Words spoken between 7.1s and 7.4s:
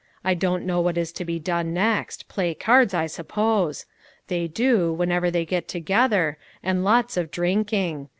of